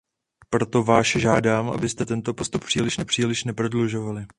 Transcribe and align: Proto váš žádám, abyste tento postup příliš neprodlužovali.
Proto 0.49 0.83
váš 0.83 1.15
žádám, 1.19 1.69
abyste 1.69 2.05
tento 2.05 2.33
postup 2.33 2.65
příliš 3.07 3.43
neprodlužovali. 3.45 4.25